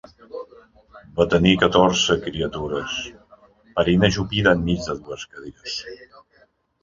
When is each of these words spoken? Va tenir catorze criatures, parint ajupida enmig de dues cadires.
Va 1.19 1.25
tenir 1.33 1.51
catorze 1.63 2.15
criatures, 2.23 2.95
parint 3.79 4.07
ajupida 4.09 4.53
enmig 4.59 4.83
de 4.87 4.95
dues 5.03 5.27
cadires. 5.35 5.77